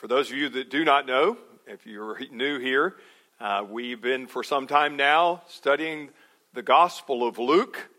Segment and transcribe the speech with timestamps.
[0.00, 2.96] For those of you that do not know, if you're new here,
[3.38, 6.08] uh, we've been for some time now studying
[6.54, 7.90] the Gospel of Luke,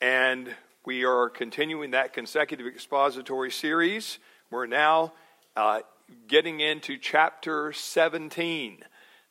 [0.00, 0.52] and
[0.84, 4.18] we are continuing that consecutive expository series.
[4.50, 5.12] We're now
[5.54, 5.82] uh,
[6.26, 8.78] getting into chapter 17,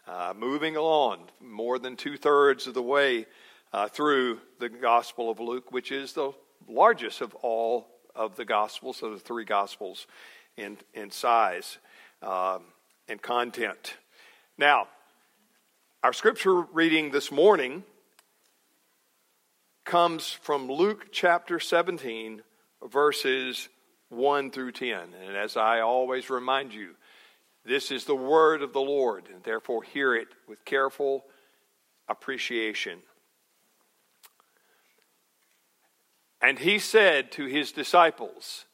[0.07, 3.25] uh, moving along more than two thirds of the way
[3.73, 6.31] uh, through the Gospel of Luke, which is the
[6.69, 10.07] largest of all of the Gospels, of the three Gospels
[10.57, 11.77] in, in size
[12.21, 12.63] um,
[13.07, 13.95] and content.
[14.57, 14.87] Now,
[16.03, 17.83] our scripture reading this morning
[19.85, 22.41] comes from Luke chapter 17,
[22.89, 23.69] verses
[24.09, 24.99] 1 through 10.
[25.25, 26.95] And as I always remind you,
[27.65, 31.25] this is the word of the Lord, and therefore hear it with careful
[32.07, 32.99] appreciation.
[36.41, 38.65] And he said to his disciples,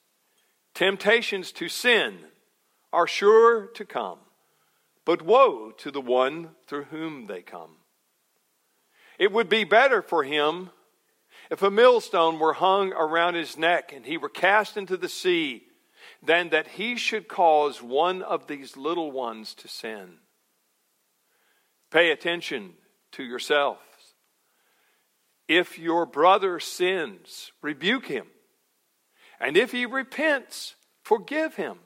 [0.78, 2.20] Temptations to sin
[2.94, 4.20] are sure to come,
[5.06, 7.78] but woe to the one through whom they come.
[9.18, 10.70] It would be better for him
[11.50, 15.64] if a millstone were hung around his neck and he were cast into the sea
[16.22, 20.20] than that he should cause one of these little ones to sin.
[21.90, 22.74] Pay attention
[23.14, 23.82] to yourselves.
[25.48, 28.28] If your brother sins, rebuke him.
[29.40, 31.80] And if he repents, forgive him.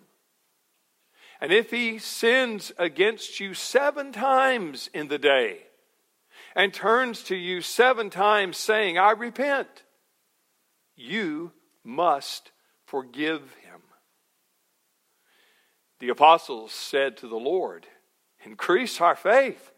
[1.39, 5.63] And if he sins against you seven times in the day
[6.55, 9.83] and turns to you seven times saying, I repent,
[10.95, 11.51] you
[11.83, 12.51] must
[12.85, 13.81] forgive him.
[15.99, 17.87] The apostles said to the Lord,
[18.43, 19.71] Increase our faith.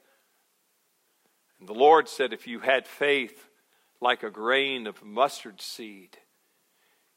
[1.59, 3.49] And the Lord said, If you had faith
[4.01, 6.17] like a grain of mustard seed,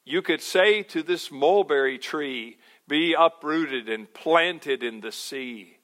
[0.06, 2.56] you could say to this mulberry tree,
[2.88, 5.76] Be uprooted and planted in the sea,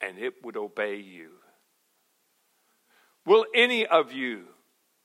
[0.00, 1.30] and it would obey you.
[3.26, 4.44] Will any of you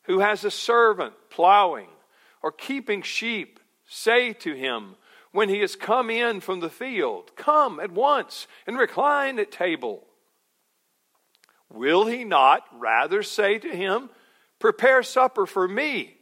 [0.04, 1.90] who has a servant plowing
[2.42, 4.96] or keeping sheep say to him,
[5.32, 10.06] when he has come in from the field, Come at once and recline at table?
[11.72, 14.12] Will he not rather say to him,
[14.60, 16.18] Prepare supper for me?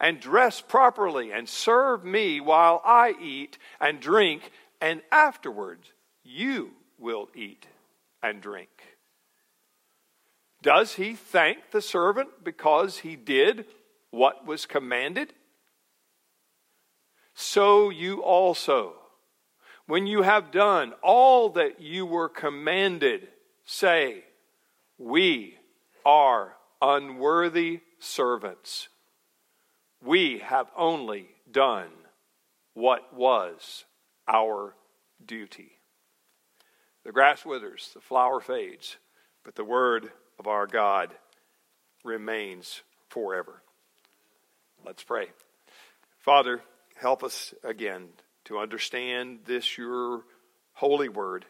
[0.00, 4.50] And dress properly and serve me while I eat and drink,
[4.80, 5.92] and afterwards
[6.24, 7.66] you will eat
[8.22, 8.70] and drink.
[10.62, 13.66] Does he thank the servant because he did
[14.10, 15.34] what was commanded?
[17.34, 18.94] So you also,
[19.86, 23.28] when you have done all that you were commanded,
[23.64, 24.24] say,
[24.98, 25.56] We
[26.04, 28.88] are unworthy servants
[30.02, 31.90] we have only done
[32.74, 33.84] what was
[34.26, 34.74] our
[35.24, 35.72] duty.
[37.04, 38.96] The grass withers, the flower fades,
[39.44, 41.10] but the word of our God
[42.04, 43.62] remains forever.
[44.84, 45.28] Let's pray.
[46.18, 46.60] Father,
[46.96, 48.08] help us again
[48.44, 50.22] to understand this, your
[50.72, 51.44] holy word.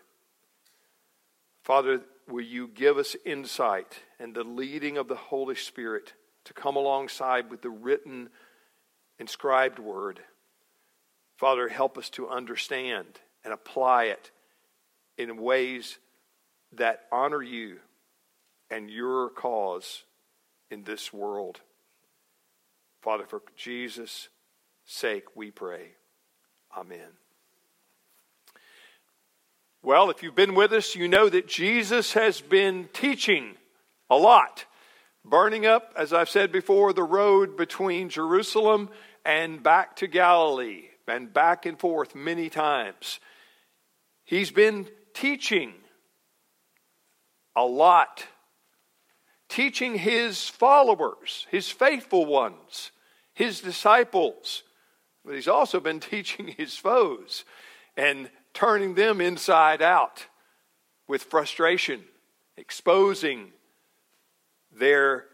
[1.62, 6.76] Father, will you give us insight and the leading of the Holy Spirit to come
[6.76, 8.28] alongside with the written,
[9.18, 10.20] inscribed word.
[11.36, 13.06] Father, help us to understand
[13.44, 14.30] and apply it
[15.16, 15.98] in ways
[16.72, 17.78] that honor you
[18.70, 20.04] and your cause
[20.70, 21.60] in this world.
[23.02, 24.28] Father, for Jesus'
[24.84, 25.92] sake, we pray.
[26.76, 27.08] Amen.
[29.82, 33.54] Well, if you've been with us, you know that Jesus has been teaching
[34.10, 34.66] a lot
[35.25, 38.91] burning up, as I've said before, the road between Jerusalem
[39.25, 43.20] and back to Galilee and back and forth many times.
[44.25, 45.75] He's been teaching
[47.56, 48.25] a lot,
[49.48, 52.92] teaching his followers, his faithful ones,
[53.34, 54.62] his disciples.
[55.25, 57.44] But he's also been teaching his foes
[57.96, 60.26] and turning them inside out
[61.08, 62.05] with frustration,
[62.56, 63.52] exposing
[64.72, 65.26] their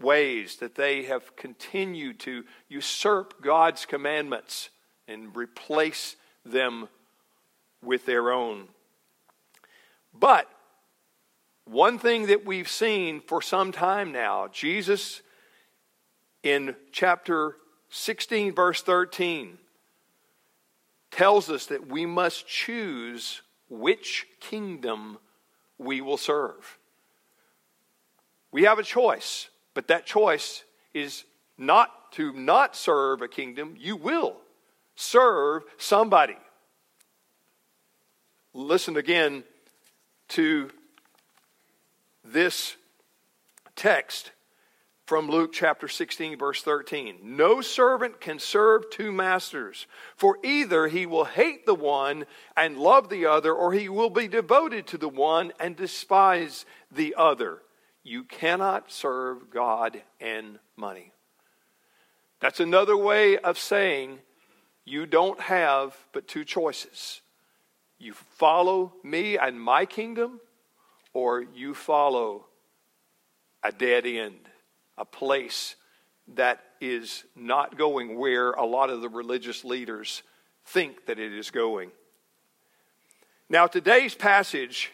[0.00, 4.70] ways that they have continued to usurp God's commandments
[5.08, 6.88] and replace them
[7.82, 8.68] with their own.
[10.12, 10.48] But
[11.64, 15.22] one thing that we've seen for some time now, Jesus
[16.42, 17.56] in chapter
[17.88, 19.58] 16, verse 13,
[21.10, 23.40] tells us that we must choose
[23.70, 25.18] which kingdom
[25.78, 26.78] we will serve.
[28.54, 30.62] We have a choice, but that choice
[30.94, 31.24] is
[31.58, 33.74] not to not serve a kingdom.
[33.76, 34.36] You will
[34.94, 36.36] serve somebody.
[38.52, 39.42] listen again
[40.28, 40.70] to
[42.24, 42.76] this
[43.74, 44.30] text
[45.04, 47.18] from Luke chapter 16, verse 13.
[47.24, 52.24] No servant can serve two masters, for either he will hate the one
[52.56, 57.16] and love the other, or he will be devoted to the one and despise the
[57.18, 57.60] other.
[58.04, 61.12] You cannot serve God and money.
[62.40, 64.18] That's another way of saying
[64.84, 67.22] you don't have but two choices.
[67.98, 70.40] You follow me and my kingdom,
[71.14, 72.44] or you follow
[73.62, 74.50] a dead end,
[74.98, 75.74] a place
[76.34, 80.22] that is not going where a lot of the religious leaders
[80.66, 81.90] think that it is going.
[83.48, 84.92] Now, today's passage,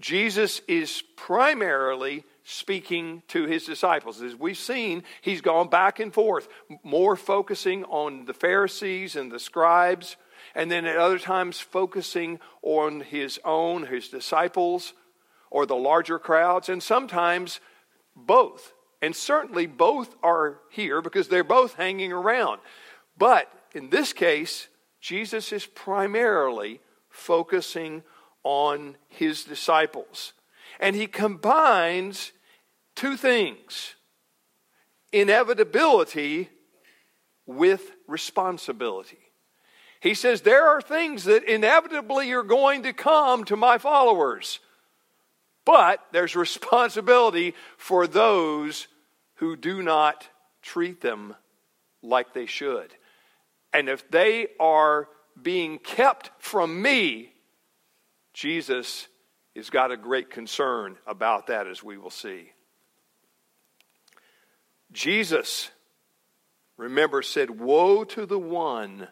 [0.00, 4.22] Jesus is primarily speaking to his disciples.
[4.22, 6.46] As we've seen, he's gone back and forth,
[6.84, 10.16] more focusing on the Pharisees and the scribes,
[10.54, 14.94] and then at other times focusing on his own, his disciples,
[15.50, 17.58] or the larger crowds, and sometimes
[18.14, 18.72] both.
[19.02, 22.60] And certainly both are here because they're both hanging around.
[23.18, 24.68] But in this case,
[25.00, 28.04] Jesus is primarily focusing
[28.44, 30.32] on his disciples.
[30.78, 32.32] And he combines
[32.96, 33.94] two things
[35.12, 36.50] inevitability
[37.46, 39.18] with responsibility.
[40.00, 44.60] He says, There are things that inevitably are going to come to my followers,
[45.64, 48.88] but there's responsibility for those
[49.36, 50.28] who do not
[50.62, 51.34] treat them
[52.02, 52.92] like they should.
[53.72, 55.08] And if they are
[55.40, 57.32] being kept from me,
[58.32, 59.06] Jesus
[59.54, 62.52] has got a great concern about that, as we will see.
[64.96, 65.70] Jesus,
[66.78, 69.08] remember, said, Woe to the one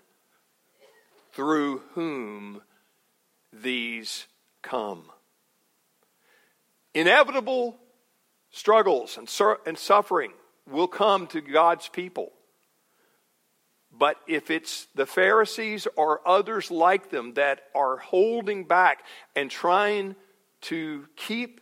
[1.35, 2.63] through whom
[3.53, 4.27] these
[4.63, 5.03] come.
[6.95, 7.77] Inevitable
[8.51, 10.33] struggles and, sur- and suffering
[10.67, 12.33] will come to God's people.
[13.93, 19.05] But if it's the Pharisees or others like them that are holding back
[19.37, 20.17] and trying
[20.63, 21.61] to keep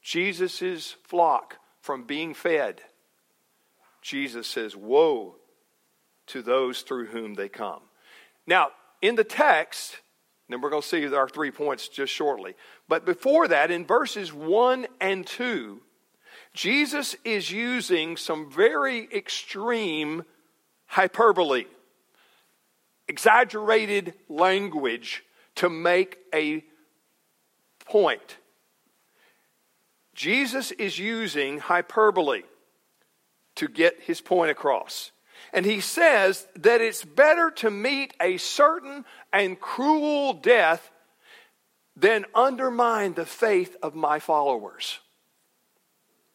[0.00, 2.80] Jesus' flock from being fed,
[4.02, 5.36] Jesus says, Woe
[6.26, 7.80] to those through whom they come.
[8.46, 8.70] Now,
[9.00, 9.96] in the text,
[10.48, 12.54] then we're going to see our three points just shortly.
[12.88, 15.80] But before that, in verses 1 and 2,
[16.52, 20.24] Jesus is using some very extreme
[20.86, 21.64] hyperbole,
[23.08, 25.24] exaggerated language
[25.56, 26.64] to make a
[27.86, 28.36] point.
[30.14, 32.42] Jesus is using hyperbole
[33.56, 35.10] to get his point across.
[35.52, 40.90] And he says that it's better to meet a certain and cruel death
[41.96, 44.98] than undermine the faith of my followers.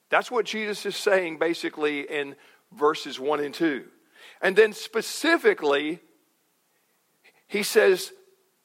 [0.09, 2.35] That's what Jesus is saying basically in
[2.71, 3.85] verses 1 and 2.
[4.41, 5.99] And then specifically,
[7.47, 8.11] he says,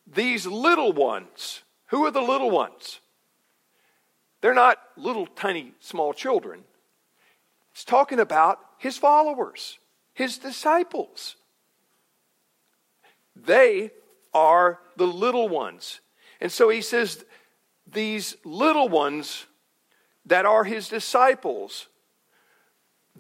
[0.06, 3.00] These little ones, who are the little ones?
[4.40, 6.64] They're not little tiny small children.
[7.72, 9.78] He's talking about his followers,
[10.14, 11.36] his disciples.
[13.34, 13.90] They
[14.34, 16.00] are the little ones.
[16.40, 17.24] And so he says,
[17.86, 19.46] these little ones
[20.26, 21.88] that are his disciples,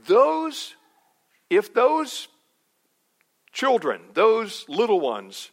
[0.06, 0.74] those,
[1.50, 2.28] if those
[3.52, 5.50] children, those little ones,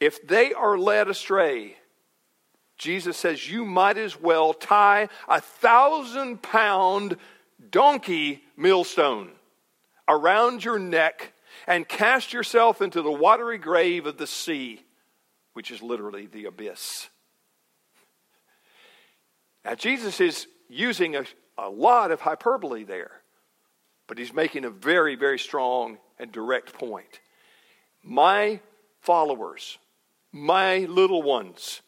[0.00, 1.76] if they are led astray,
[2.82, 7.16] Jesus says, You might as well tie a thousand pound
[7.70, 9.30] donkey millstone
[10.08, 11.32] around your neck
[11.68, 14.84] and cast yourself into the watery grave of the sea,
[15.52, 17.08] which is literally the abyss.
[19.64, 21.24] Now, Jesus is using a,
[21.56, 23.12] a lot of hyperbole there,
[24.08, 27.20] but he's making a very, very strong and direct point.
[28.02, 28.58] My
[28.98, 29.78] followers,
[30.32, 31.80] my little ones,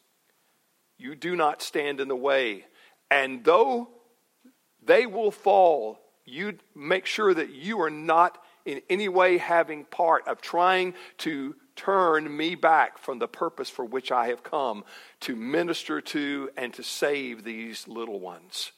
[0.97, 2.65] you do not stand in the way.
[3.11, 3.89] And though
[4.83, 10.27] they will fall, you make sure that you are not in any way having part
[10.27, 14.83] of trying to turn me back from the purpose for which I have come
[15.21, 18.71] to minister to and to save these little ones.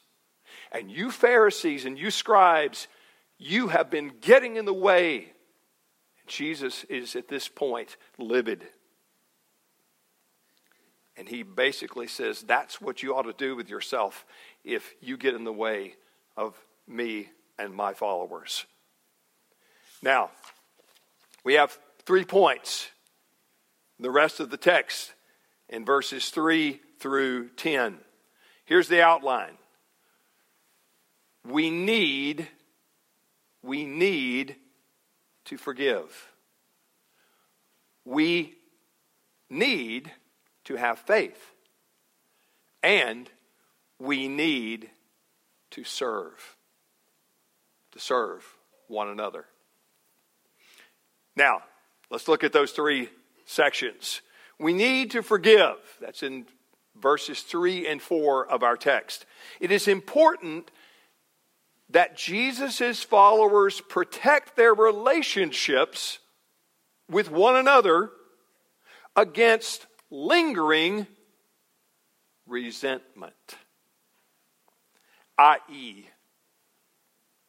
[0.72, 2.88] And you Pharisees and you scribes,
[3.38, 5.32] you have been getting in the way.
[6.26, 8.66] Jesus is at this point livid.
[11.18, 14.24] And he basically says that's what you ought to do with yourself
[14.64, 15.94] if you get in the way
[16.36, 16.56] of
[16.86, 18.64] me and my followers.
[20.00, 20.30] Now,
[21.42, 22.90] we have three points
[23.98, 25.12] the rest of the text
[25.68, 27.98] in verses 3 through 10.
[28.64, 29.58] Here's the outline.
[31.44, 32.46] We need,
[33.60, 34.54] we need
[35.46, 36.30] to forgive.
[38.04, 38.54] We
[39.50, 40.12] need
[40.68, 41.54] to have faith.
[42.82, 43.28] And
[43.98, 44.90] we need
[45.70, 46.56] to serve.
[47.92, 48.44] To serve
[48.86, 49.46] one another.
[51.34, 51.62] Now,
[52.10, 53.08] let's look at those three
[53.46, 54.20] sections.
[54.58, 55.76] We need to forgive.
[56.02, 56.44] That's in
[56.94, 59.24] verses 3 and 4 of our text.
[59.60, 60.70] It is important
[61.88, 66.18] that Jesus' followers protect their relationships
[67.08, 68.10] with one another
[69.16, 71.06] against lingering
[72.46, 73.34] resentment,
[75.38, 76.06] i.e.,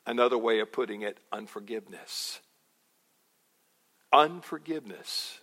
[0.06, 2.40] another way of putting it, unforgiveness.
[4.12, 5.40] Unforgiveness.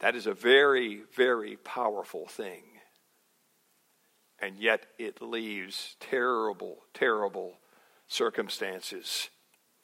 [0.00, 2.62] That is a very, very powerful thing.
[4.38, 7.58] And yet it leaves terrible, terrible
[8.06, 9.30] circumstances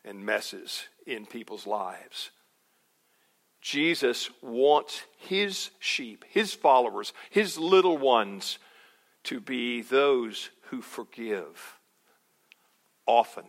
[0.04, 2.31] and messes in people's lives.
[3.64, 8.59] Jesus wants his sheep, his followers, his little ones
[9.23, 11.78] to be those who forgive
[13.06, 13.47] often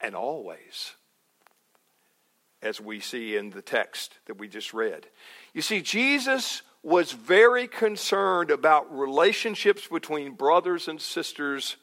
[0.00, 0.94] and always
[2.62, 5.06] as we see in the text that we just read.
[5.52, 11.76] You see, Jesus was very concerned about relationships between brothers and sisters,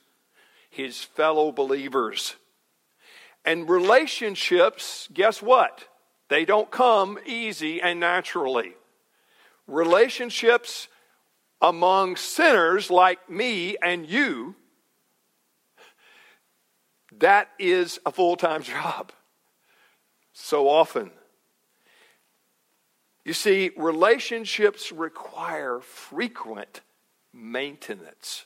[0.72, 2.36] his fellow believers.
[3.46, 5.88] And relationships, guess what?
[6.30, 8.74] They don't come easy and naturally.
[9.68, 10.88] Relationships
[11.62, 14.56] among sinners like me and you,
[17.20, 19.12] that is a full time job
[20.34, 21.12] so often.
[23.26, 26.82] You see, relationships require frequent
[27.34, 28.46] maintenance.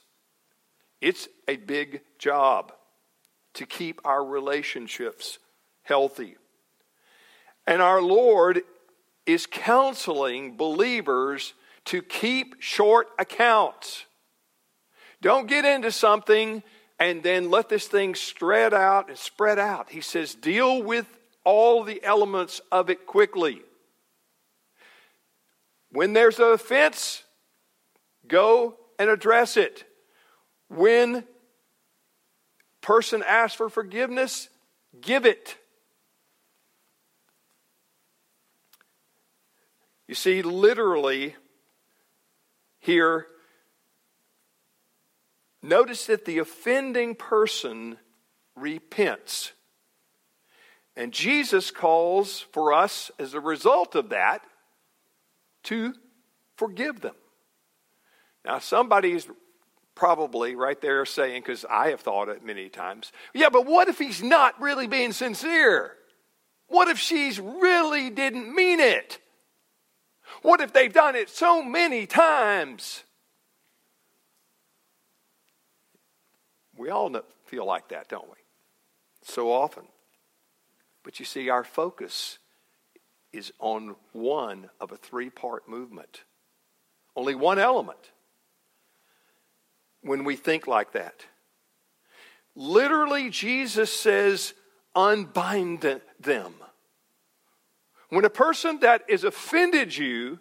[1.02, 2.72] It's a big job
[3.56, 5.38] to keep our relationships
[5.84, 6.38] healthy.
[7.68, 8.62] And our Lord
[9.26, 11.54] is counseling believers
[11.86, 14.06] to keep short accounts.
[15.22, 16.64] Don't get into something
[17.00, 19.90] and then let this thing spread out and spread out.
[19.90, 21.08] He says, deal with
[21.44, 23.62] all the elements of it quickly.
[25.92, 27.24] When there's an offense,
[28.28, 29.84] go and address it.
[30.70, 31.26] When
[32.82, 34.50] person asks for forgiveness,
[35.02, 35.58] give it.
[40.12, 41.38] You see, literally,
[42.80, 43.28] here,
[45.64, 47.96] notice that the offending person
[48.58, 49.54] repents.
[50.98, 54.44] And Jesus calls for us, as a result of that,
[55.64, 55.94] to
[56.58, 57.16] forgive them.
[58.44, 59.30] Now, somebody's
[59.96, 63.98] probably right there saying, because I have thought it many times, yeah, but what if
[63.98, 65.94] he's not really being sincere?
[66.68, 69.18] What if she's really didn't mean it?
[70.42, 73.04] What if they've done it so many times?
[76.76, 78.38] We all feel like that, don't we?
[79.24, 79.84] So often.
[81.04, 82.40] But you see, our focus
[83.32, 86.24] is on one of a three part movement,
[87.16, 88.12] only one element
[90.02, 91.26] when we think like that.
[92.56, 94.54] Literally, Jesus says,
[94.96, 95.82] unbind
[96.20, 96.54] them.
[98.12, 100.40] When a person that is offended you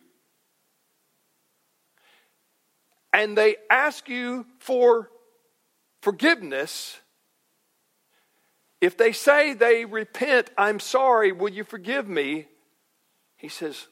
[3.12, 5.08] and they ask you for
[6.02, 6.98] forgiveness,
[8.80, 12.48] if they say they repent, I'm sorry, will you forgive me?
[13.36, 13.86] He says,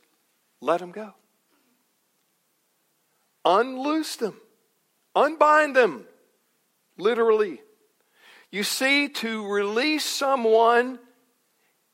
[0.61, 1.15] let them go.
[3.45, 4.35] Unloose them,
[5.15, 6.05] unbind them,
[6.97, 7.61] literally.
[8.51, 10.99] You see, to release someone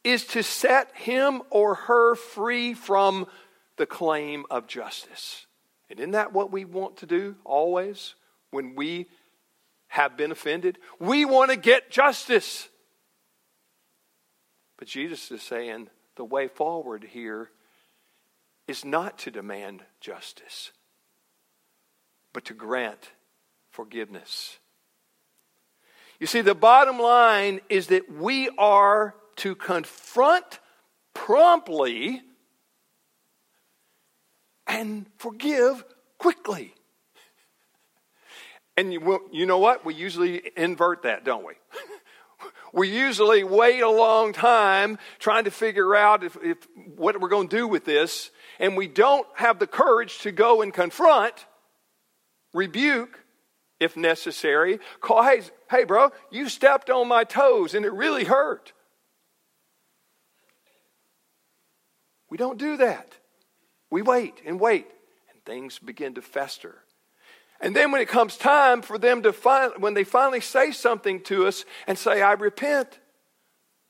[0.04, 3.26] is to set him or her free from
[3.76, 5.46] the claim of justice.
[5.90, 8.14] And isn't that what we want to do always
[8.50, 9.06] when we
[9.88, 10.78] have been offended?
[11.00, 12.68] We want to get justice.
[14.76, 17.50] But Jesus is saying the way forward here
[18.66, 20.72] is not to demand justice,
[22.32, 23.10] but to grant
[23.70, 24.58] forgiveness.
[26.18, 30.60] You see, the bottom line is that we are to confront
[31.14, 32.22] promptly
[34.66, 35.84] and forgive
[36.18, 36.74] quickly.
[38.76, 39.84] And you, you know what?
[39.84, 41.54] We usually invert that, don't we?
[42.74, 46.58] We usually wait a long time trying to figure out if, if
[46.96, 50.60] what we're going to do with this, and we don't have the courage to go
[50.60, 51.34] and confront,
[52.52, 53.20] rebuke,
[53.78, 54.80] if necessary.
[55.00, 58.72] Call, hey, hey, bro, you stepped on my toes and it really hurt.
[62.34, 63.14] We don't do that.
[63.92, 64.88] We wait and wait,
[65.30, 66.82] and things begin to fester.
[67.60, 71.20] And then when it comes time for them to find, when they finally say something
[71.26, 72.98] to us and say, I repent,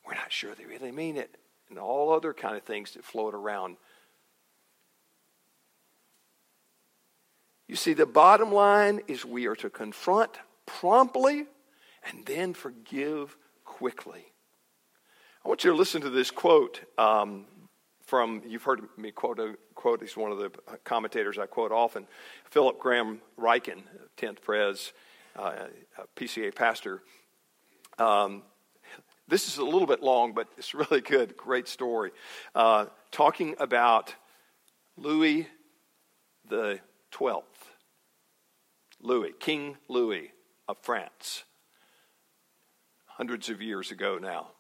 [0.06, 1.38] we're not sure they really mean it.
[1.70, 3.78] And all other kind of things that float around.
[7.66, 10.32] You see, the bottom line is we are to confront
[10.66, 11.46] promptly
[12.06, 14.26] and then forgive quickly.
[15.42, 17.46] I want you to listen to this quote um,
[18.14, 20.52] from, you've heard me quote, a, quote, he's one of the
[20.84, 22.06] commentators I quote often,
[22.48, 23.82] Philip Graham Ryken,
[24.16, 24.92] 10th Pres,
[25.34, 25.66] uh,
[26.14, 27.02] PCA pastor.
[27.98, 28.44] Um,
[29.26, 31.36] this is a little bit long, but it's really good.
[31.36, 32.12] Great story.
[32.54, 34.14] Uh, talking about
[34.96, 35.48] Louis
[36.48, 36.78] the
[37.10, 37.42] 12th.
[39.00, 40.30] Louis, King Louis
[40.68, 41.42] of France,
[43.06, 44.52] hundreds of years ago now.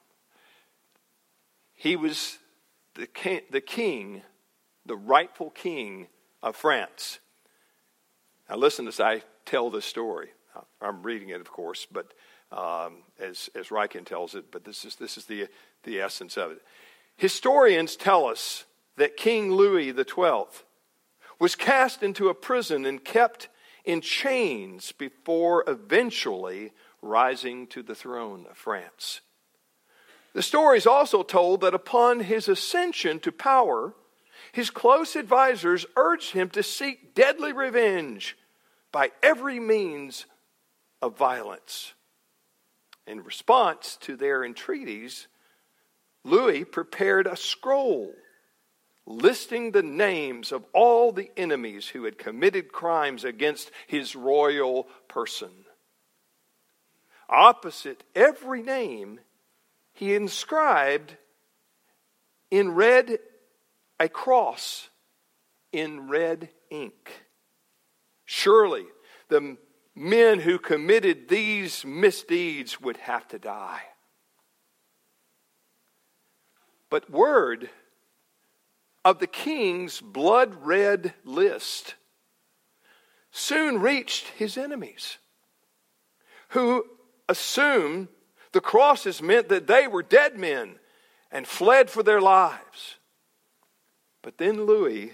[1.72, 2.38] He was
[2.94, 4.22] the king, the king,
[4.86, 6.08] the rightful king
[6.42, 7.18] of France.
[8.48, 10.28] Now, listen as I tell this story.
[10.80, 12.12] I'm reading it, of course, but
[12.52, 14.50] um, as as Ryken tells it.
[14.50, 15.48] But this is this is the
[15.82, 16.62] the essence of it.
[17.16, 18.64] Historians tell us
[18.96, 20.44] that King Louis XII
[21.40, 23.48] was cast into a prison and kept
[23.84, 26.72] in chains before eventually
[27.02, 29.20] rising to the throne of France.
[30.34, 33.94] The story is also told that upon his ascension to power,
[34.52, 38.36] his close advisors urged him to seek deadly revenge
[38.92, 40.26] by every means
[41.00, 41.94] of violence.
[43.06, 45.28] In response to their entreaties,
[46.24, 48.14] Louis prepared a scroll
[49.06, 55.50] listing the names of all the enemies who had committed crimes against his royal person.
[57.28, 59.20] Opposite every name,
[59.94, 61.16] he inscribed
[62.50, 63.18] in red
[63.98, 64.88] a cross
[65.72, 67.12] in red ink.
[68.24, 68.84] Surely
[69.28, 69.56] the
[69.94, 73.82] men who committed these misdeeds would have to die.
[76.90, 77.70] But word
[79.04, 81.94] of the king's blood red list
[83.30, 85.18] soon reached his enemies,
[86.50, 86.84] who
[87.28, 88.08] assumed
[88.54, 90.76] the crosses meant that they were dead men
[91.32, 92.98] and fled for their lives.
[94.22, 95.12] But then Louis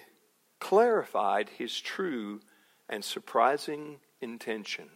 [0.60, 2.42] clarified his true
[2.86, 4.90] and surprising intention.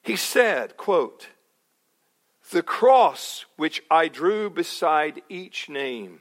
[0.00, 1.30] He said, quote,
[2.52, 6.20] The cross which I drew beside each name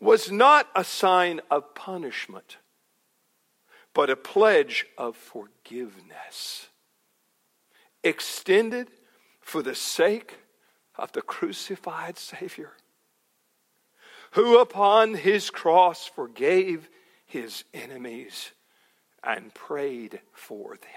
[0.00, 2.56] was not a sign of punishment,
[3.92, 6.68] but a pledge of forgiveness,
[8.02, 8.88] extended
[9.48, 10.36] for the sake
[10.96, 12.72] of the crucified Savior,
[14.32, 16.90] who upon his cross forgave
[17.24, 18.52] his enemies
[19.24, 20.90] and prayed for them.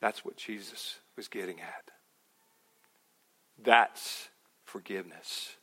[0.00, 1.90] That's what Jesus was getting at.
[3.60, 4.28] That's
[4.62, 5.56] forgiveness.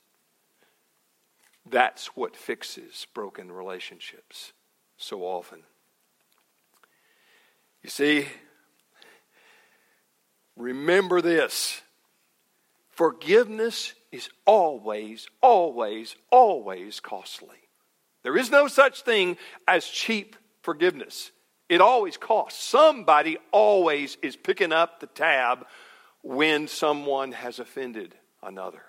[1.66, 4.52] That's what fixes broken relationships
[4.98, 5.64] so often.
[7.84, 8.28] You see,
[10.56, 11.82] remember this
[12.90, 17.58] forgiveness is always, always, always costly.
[18.24, 21.32] There is no such thing as cheap forgiveness.
[21.70, 22.64] It always costs.
[22.64, 25.66] Somebody always is picking up the tab
[26.22, 28.14] when someone has offended
[28.44, 28.84] another.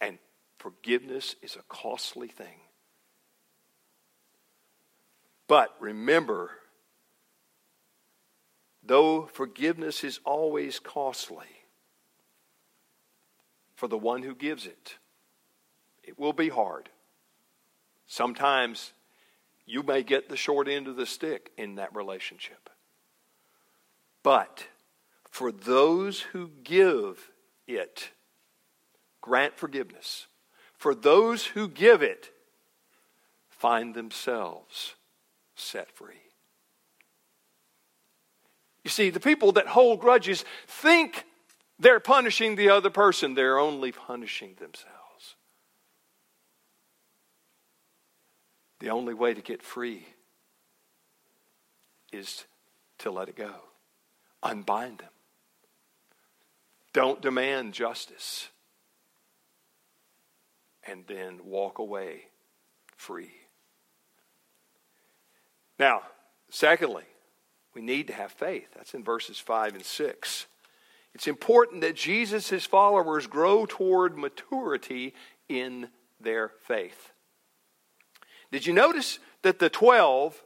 [0.00, 0.18] And
[0.58, 2.60] forgiveness is a costly thing.
[5.46, 6.50] But remember,
[8.82, 11.46] though forgiveness is always costly
[13.74, 14.96] for the one who gives it,
[16.02, 16.88] it will be hard.
[18.06, 18.92] Sometimes
[19.66, 22.68] you may get the short end of the stick in that relationship.
[24.22, 24.66] But
[25.30, 27.30] for those who give
[27.66, 28.10] it,
[29.20, 30.26] grant forgiveness.
[30.76, 32.30] For those who give it,
[33.48, 34.94] find themselves
[35.54, 36.29] set free.
[38.84, 41.24] You see, the people that hold grudges think
[41.78, 45.36] they're punishing the other person, they're only punishing themselves.
[48.80, 50.06] The only way to get free
[52.12, 52.44] is
[52.98, 53.54] to let it go.
[54.42, 55.10] Unbind them.
[56.92, 58.48] Don't demand justice.
[60.86, 62.24] And then walk away
[62.96, 63.32] free.
[65.78, 66.02] Now,
[66.50, 67.04] secondly,
[67.74, 68.68] we need to have faith.
[68.74, 70.46] That's in verses 5 and 6.
[71.14, 75.14] It's important that Jesus' followers grow toward maturity
[75.48, 75.88] in
[76.20, 77.12] their faith.
[78.52, 80.40] Did you notice that the 12,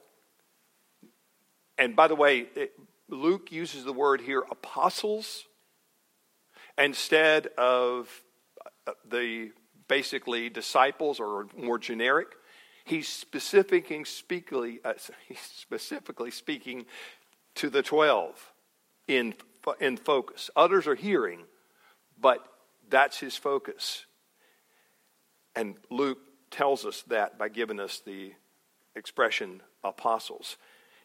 [1.79, 2.47] and by the way,
[3.09, 5.45] Luke uses the word here apostles
[6.79, 8.09] instead of
[8.87, 9.51] uh, the
[9.89, 12.29] basically disciples or more generic.
[12.85, 14.93] He's specifically, speakly, uh,
[15.27, 16.85] he's specifically speaking
[17.57, 18.53] to the 12
[19.09, 19.35] in,
[19.81, 20.51] in focus.
[20.55, 21.41] Others are hearing,
[22.21, 22.45] but
[22.91, 24.05] that's his focus.
[25.57, 26.19] And Luke
[26.51, 28.33] tells us that by giving us the
[28.95, 30.57] expression apostles.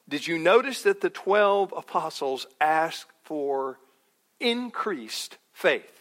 [0.08, 3.80] Did you notice that the 12 apostles asked for
[4.40, 5.99] increased faith?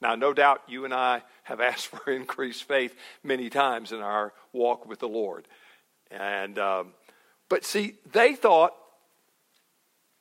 [0.00, 4.32] Now, no doubt you and I have asked for increased faith many times in our
[4.52, 5.46] walk with the Lord.
[6.10, 6.92] And, um,
[7.48, 8.74] but see, they thought,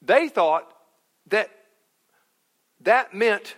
[0.01, 0.71] they thought
[1.27, 1.49] that
[2.81, 3.55] that meant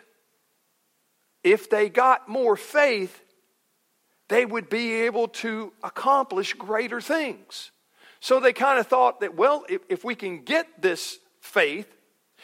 [1.44, 3.22] if they got more faith,
[4.30, 7.72] they would be able to accomplish greater things.
[8.20, 11.88] So they kind of thought that, well, if, if we can get this faith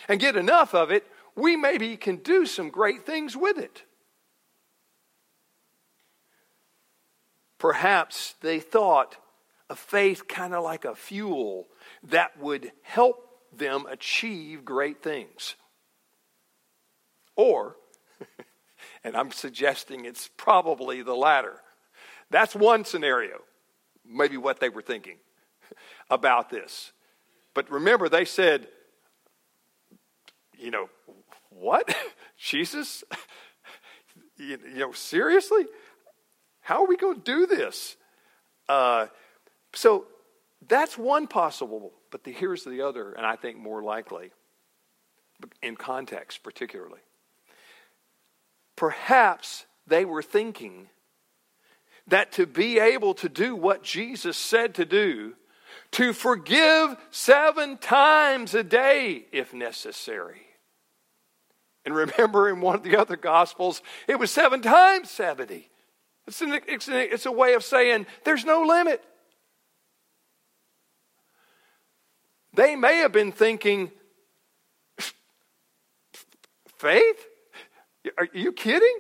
[0.08, 3.84] and get enough of it, we maybe can do some great things with it.
[7.58, 9.16] Perhaps they thought
[9.70, 11.68] of faith kind of like a fuel
[12.04, 15.56] that would help them achieve great things.
[17.36, 17.78] Or,
[19.04, 21.62] and I'm suggesting it's probably the latter.
[22.30, 23.40] That's one scenario,
[24.06, 25.18] maybe what they were thinking
[26.10, 26.92] about this.
[27.54, 28.68] But remember, they said,
[30.58, 30.90] you know,
[31.60, 31.96] what?
[32.38, 33.04] Jesus?
[34.38, 35.66] you, you, know, seriously?
[36.62, 37.96] How are we going to do this?
[38.70, 39.08] Uh,
[39.74, 40.06] so
[40.68, 44.32] that's one possible, but the, here's the other, and I think more likely,
[45.62, 47.00] in context particularly.
[48.76, 50.88] Perhaps they were thinking
[52.08, 55.34] that to be able to do what Jesus said to do,
[55.92, 60.42] to forgive seven times a day if necessary.
[61.86, 65.70] And remember, in one of the other Gospels, it was seven times 70.
[66.28, 69.04] It's, an, it's, an, it's a way of saying there's no limit.
[72.54, 73.92] They may have been thinking,
[76.78, 77.26] faith?
[78.18, 78.98] Are you kidding?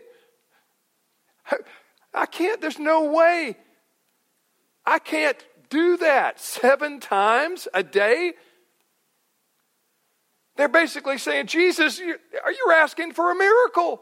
[2.13, 3.57] I can't, there's no way.
[4.85, 5.37] I can't
[5.69, 8.33] do that seven times a day.
[10.55, 14.01] They're basically saying, Jesus, are you asking for a miracle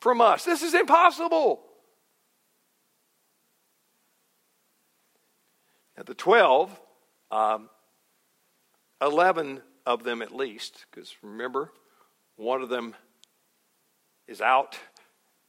[0.00, 0.44] from us?
[0.44, 1.62] This is impossible.
[5.96, 6.80] Now, the 12,
[7.30, 7.68] um,
[9.00, 11.70] 11 of them at least, because remember,
[12.36, 12.94] one of them
[14.26, 14.78] is out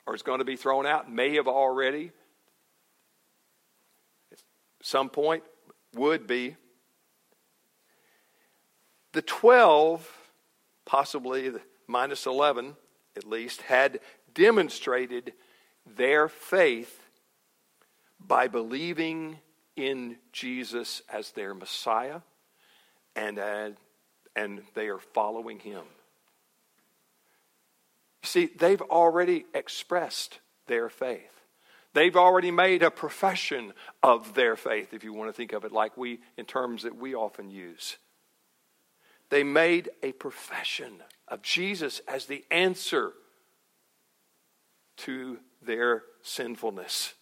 [0.06, 2.12] or is going to be thrown out, may have already,
[4.32, 4.40] at
[4.82, 5.44] some point,
[5.96, 6.56] would be.
[9.14, 10.10] The 12,
[10.86, 11.52] possibly
[11.88, 12.76] minus 11
[13.18, 14.00] at least, had
[14.34, 15.34] demonstrated
[15.86, 17.02] their faith
[18.20, 19.40] by believing
[19.76, 22.22] in Jesus as their Messiah
[23.16, 23.70] and, uh,
[24.36, 25.84] and they are following him.
[28.24, 31.42] You see, they've already expressed their faith.
[31.94, 35.74] They've already made a profession of their faith, if you want to think of it
[35.74, 37.98] like we, in terms that we often use.
[39.32, 43.14] They made a profession of Jesus as the answer
[44.98, 47.14] to their sinfulness.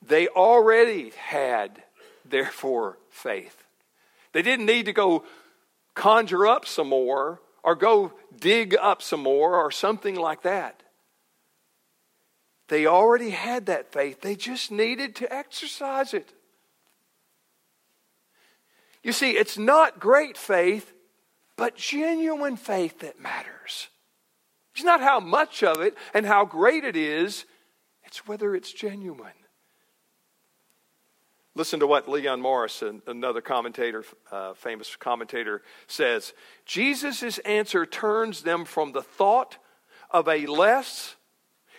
[0.00, 1.82] They already had,
[2.24, 3.64] therefore, faith.
[4.32, 5.24] They didn't need to go
[5.94, 10.82] conjure up some more or go dig up some more or something like that.
[12.68, 16.32] They already had that faith, they just needed to exercise it.
[19.08, 20.92] You see, it's not great faith,
[21.56, 23.88] but genuine faith that matters.
[24.74, 27.46] It's not how much of it and how great it is,
[28.04, 29.32] it's whether it's genuine.
[31.54, 36.34] Listen to what Leon Morris, another commentator, uh, famous commentator, says.
[36.66, 39.56] Jesus' answer turns them from the thought
[40.10, 41.16] of a less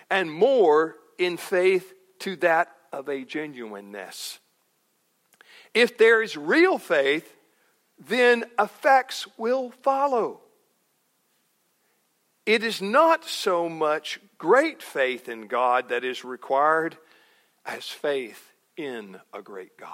[0.10, 4.40] and more in faith to that of a genuineness.
[5.74, 7.36] If there is real faith,
[7.98, 10.42] then effects will follow.
[12.46, 16.98] It is not so much great faith in God that is required
[17.66, 19.94] as faith in a great God.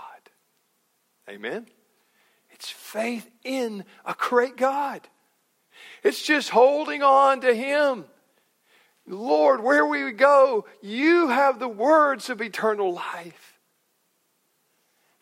[1.29, 1.67] Amen?
[2.51, 5.01] It's faith in a great God.
[6.03, 8.05] It's just holding on to Him.
[9.05, 13.44] Lord, where we go, you have the words of eternal life.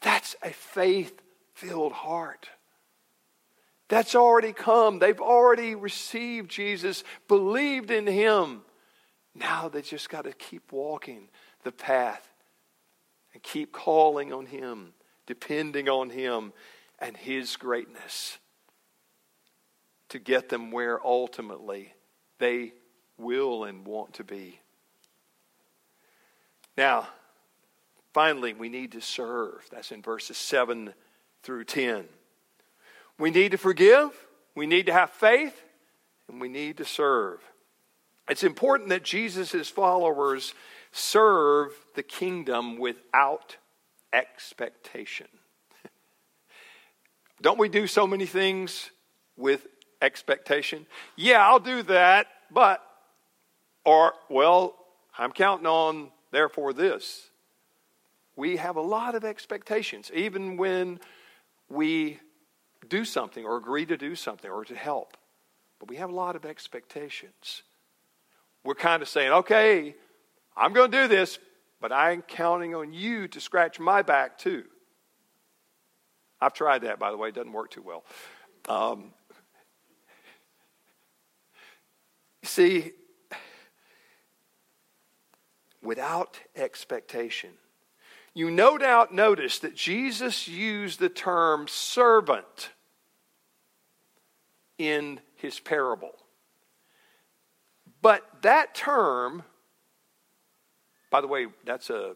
[0.03, 1.19] That's a faith
[1.53, 2.49] filled heart.
[3.87, 4.99] That's already come.
[4.99, 8.61] They've already received Jesus, believed in Him.
[9.33, 11.29] Now they just got to keep walking
[11.63, 12.27] the path
[13.33, 14.93] and keep calling on Him,
[15.25, 16.53] depending on Him
[16.99, 18.37] and His greatness
[20.09, 21.93] to get them where ultimately
[22.39, 22.73] they
[23.17, 24.59] will and want to be.
[26.77, 27.07] Now,
[28.13, 29.65] finally, we need to serve.
[29.71, 30.93] That's in verses 7
[31.41, 32.06] through 10.
[33.19, 34.12] We need to forgive,
[34.56, 35.62] we need to have faith,
[36.28, 37.39] and we need to serve.
[38.30, 40.54] It's important that Jesus' followers
[40.91, 43.58] serve the kingdom without
[44.13, 45.28] expectation.
[47.41, 48.89] Don't we do so many things
[49.36, 49.67] with
[50.02, 50.86] expectation?
[51.15, 52.82] Yeah, I'll do that, but,
[53.86, 54.76] or, well,
[55.17, 57.30] I'm counting on, therefore, this.
[58.36, 61.00] We have a lot of expectations, even when
[61.69, 62.19] we
[62.88, 65.17] do something or agree to do something or to help.
[65.80, 67.63] But we have a lot of expectations.
[68.63, 69.96] We're kind of saying, okay,
[70.56, 71.39] I'm going to do this,
[71.82, 74.63] but I'm counting on you to scratch my back too.
[76.39, 78.04] I've tried that, by the way, it doesn't work too well.
[78.67, 79.13] Um,
[82.43, 82.91] see,
[85.82, 87.52] without expectation,
[88.34, 92.69] you no doubt notice that Jesus used the term servant
[94.78, 96.12] in his parable.
[98.02, 99.43] But that term,
[101.12, 102.15] by the way, that's a,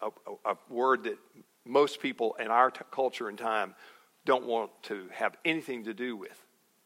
[0.00, 0.08] a,
[0.44, 1.18] a word that
[1.64, 3.74] most people in our t- culture and time
[4.24, 6.40] don't want to have anything to do with.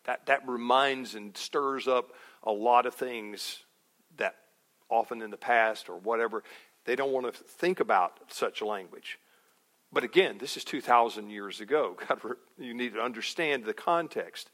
[0.04, 2.12] That, that reminds and stirs up
[2.42, 3.62] a lot of things
[4.16, 4.34] that
[4.88, 6.42] often in the past or whatever
[6.90, 9.20] they don't want to think about such language.
[9.92, 11.96] But again, this is 2,000 years ago.
[12.08, 12.20] God,
[12.58, 14.50] you need to understand the context.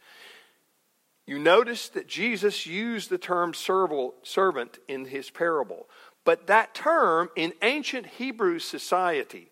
[1.26, 5.88] You notice that Jesus used the term servant in his parable.
[6.26, 9.50] But that term in ancient Hebrew society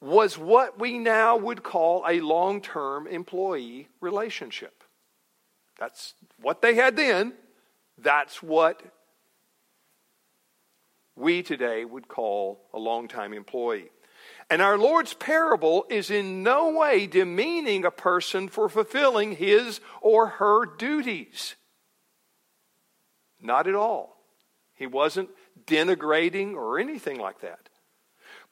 [0.00, 4.82] was what we now would call a long term employee relationship.
[5.78, 7.34] That's what they had then.
[7.98, 8.82] That's what
[11.22, 13.90] we today would call a long-time employee.
[14.50, 20.26] And our Lord's parable is in no way demeaning a person for fulfilling his or
[20.26, 21.54] her duties.
[23.40, 24.16] Not at all.
[24.74, 25.30] He wasn't
[25.64, 27.68] denigrating or anything like that.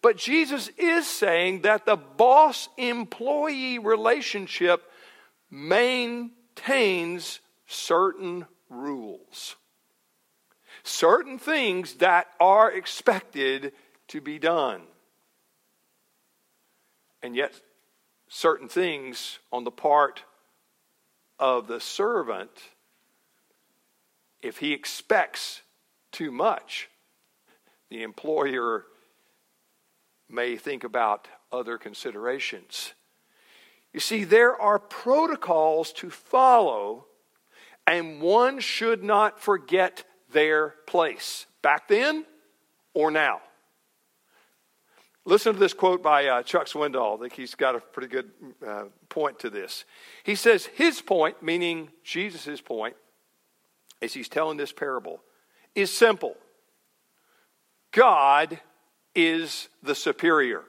[0.01, 4.83] But Jesus is saying that the boss employee relationship
[5.51, 9.57] maintains certain rules
[10.83, 13.73] certain things that are expected
[14.09, 14.83] to be done.
[17.23, 17.53] And yet,
[18.29, 20.23] certain things on the part
[21.39, 22.51] of the servant,
[24.41, 25.63] if he expects
[26.13, 26.89] too much,
[27.91, 28.87] the employer
[30.29, 32.95] may think about other considerations.
[33.93, 37.07] You see, there are protocols to follow,
[37.87, 42.25] and one should not forget their place, back then
[42.95, 43.41] or now.
[45.25, 47.19] Listen to this quote by uh, Chuck Swindoll.
[47.19, 48.31] I think he's got a pretty good
[48.67, 49.85] uh, point to this.
[50.25, 52.97] He says his point, meaning Jesus' point,
[54.01, 55.21] as he's telling this parable,
[55.75, 56.37] is simple
[57.93, 58.59] God
[59.15, 60.63] is the superior.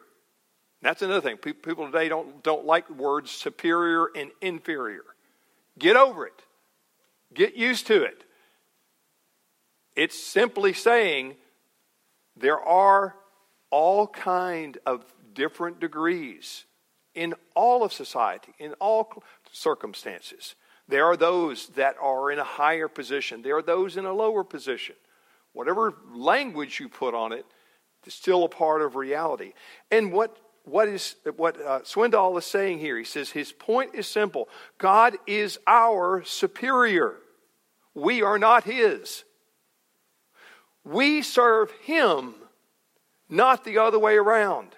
[0.81, 1.37] That's another thing.
[1.37, 5.03] People today don't, don't like words superior and inferior.
[5.77, 6.41] Get over it,
[7.33, 8.23] get used to it.
[10.01, 11.35] It's simply saying
[12.35, 13.15] there are
[13.69, 16.65] all kind of different degrees
[17.13, 20.55] in all of society, in all circumstances.
[20.87, 23.43] There are those that are in a higher position.
[23.43, 24.95] There are those in a lower position.
[25.53, 27.45] Whatever language you put on it,
[28.03, 29.53] it's still a part of reality.
[29.91, 32.97] And what what is what uh, Swindoll is saying here?
[32.97, 37.17] He says his point is simple: God is our superior.
[37.93, 39.25] We are not His.
[40.83, 42.35] We serve Him,
[43.29, 44.75] not the other way around.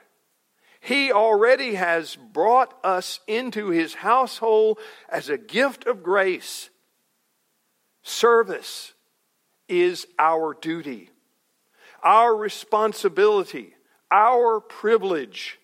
[0.83, 6.69] He already has brought us into his household as a gift of grace.
[8.01, 8.91] Service
[9.69, 11.09] is our duty,
[12.03, 13.73] our responsibility,
[14.11, 15.57] our privilege.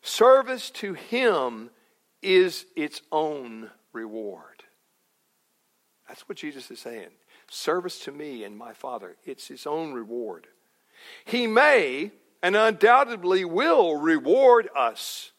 [0.00, 1.68] Service to him
[2.22, 4.64] is its own reward.
[6.08, 7.10] That's what Jesus is saying.
[7.48, 10.46] Service to me and my Father, it's his own reward.
[11.24, 15.32] He may and undoubtedly will reward us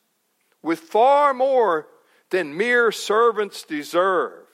[0.61, 1.87] with far more
[2.31, 4.47] than mere servants deserve.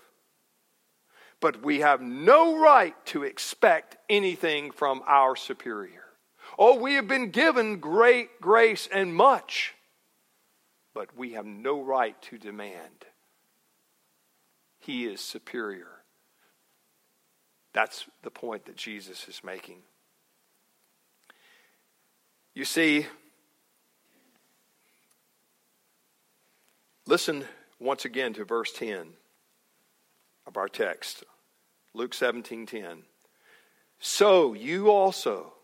[1.40, 6.04] But we have no right to expect anything from our superior.
[6.60, 9.74] Oh, we have been given great grace and much,
[10.94, 13.06] but we have no right to demand.
[14.80, 16.01] He is superior.
[17.82, 19.80] That's the point that Jesus is making.
[22.54, 23.08] You see,
[27.08, 27.44] listen
[27.80, 29.14] once again to verse 10
[30.46, 31.24] of our text.
[31.96, 33.02] Luke 17:10.
[33.98, 35.56] So you also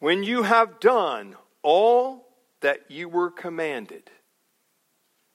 [0.00, 2.28] when you have done all
[2.60, 4.10] that you were commanded.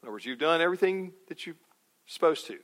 [0.03, 1.55] In other words, you've done everything that you're
[2.05, 2.59] supposed to.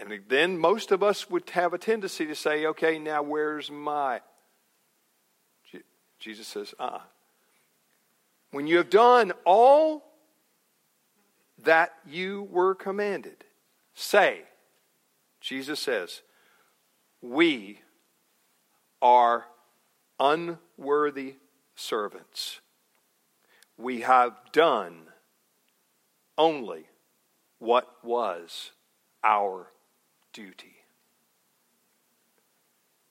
[0.00, 4.20] And then most of us would have a tendency to say, okay, now where's my.
[6.18, 7.00] Jesus says, uh uh
[8.50, 10.04] When you have done all
[11.62, 13.44] that you were commanded,
[13.94, 14.42] say,
[15.40, 16.22] Jesus says,
[17.20, 17.80] we
[19.02, 19.46] are
[20.18, 21.34] unworthy
[21.74, 22.60] servants.
[23.76, 25.08] We have done
[26.38, 26.86] only
[27.58, 28.70] what was
[29.22, 29.68] our
[30.32, 30.76] duty.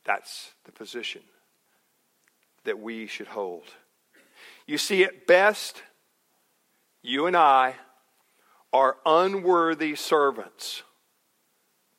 [0.06, 1.22] That's the position
[2.64, 3.66] that we should hold.
[4.66, 5.82] You see, at best,
[7.02, 7.76] you and I
[8.72, 10.84] are unworthy servants.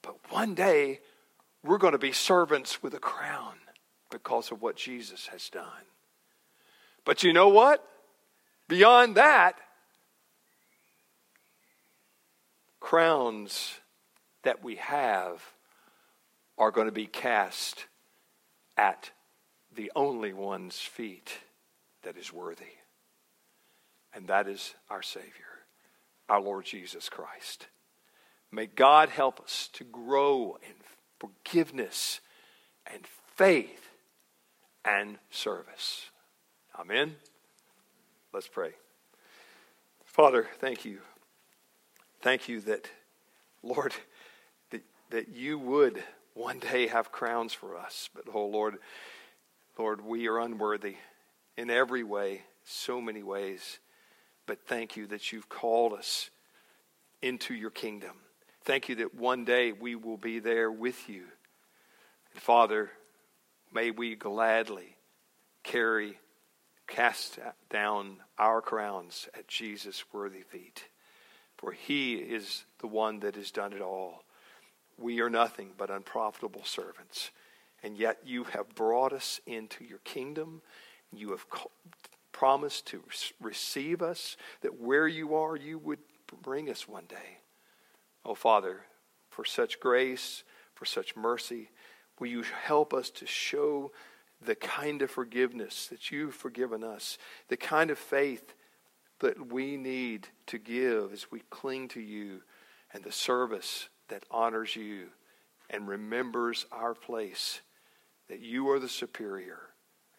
[0.02, 1.00] But one day,
[1.62, 3.54] we're going to be servants with a crown
[4.10, 5.86] because of what Jesus has done.
[7.04, 7.86] But you know what?
[8.68, 9.56] Beyond that,
[12.78, 13.79] crowns
[14.42, 15.42] that we have
[16.58, 17.86] are going to be cast
[18.76, 19.10] at
[19.74, 21.38] the only one's feet
[22.02, 22.64] that is worthy.
[24.14, 25.30] And that is our Savior,
[26.28, 27.68] our Lord Jesus Christ.
[28.50, 30.74] May God help us to grow in
[31.18, 32.20] forgiveness
[32.92, 33.90] and faith
[34.84, 36.10] and service.
[36.78, 37.16] Amen.
[38.32, 38.72] Let's pray.
[40.04, 40.98] Father, thank you.
[42.22, 42.88] Thank you that,
[43.62, 43.94] Lord,
[45.10, 46.02] that you would
[46.34, 48.08] one day have crowns for us.
[48.14, 48.78] But, oh Lord,
[49.78, 50.96] Lord, we are unworthy
[51.56, 53.78] in every way, so many ways.
[54.46, 56.30] But thank you that you've called us
[57.22, 58.16] into your kingdom.
[58.64, 61.24] Thank you that one day we will be there with you.
[62.32, 62.90] And Father,
[63.72, 64.96] may we gladly
[65.62, 66.18] carry,
[66.86, 70.84] cast down our crowns at Jesus' worthy feet.
[71.56, 74.22] For he is the one that has done it all.
[75.00, 77.30] We are nothing but unprofitable servants.
[77.82, 80.60] And yet you have brought us into your kingdom.
[81.12, 81.46] You have
[82.32, 83.02] promised to
[83.40, 85.98] receive us, that where you are, you would
[86.42, 87.38] bring us one day.
[88.24, 88.82] Oh, Father,
[89.30, 91.70] for such grace, for such mercy,
[92.18, 93.92] will you help us to show
[94.42, 98.54] the kind of forgiveness that you've forgiven us, the kind of faith
[99.20, 102.42] that we need to give as we cling to you,
[102.92, 105.06] and the service that honors you
[105.70, 107.60] and remembers our place,
[108.28, 109.60] that you are the superior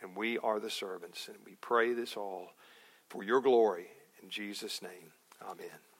[0.01, 1.27] and we are the servants.
[1.27, 2.53] And we pray this all
[3.09, 3.87] for your glory.
[4.23, 5.11] In Jesus' name,
[5.43, 5.90] amen.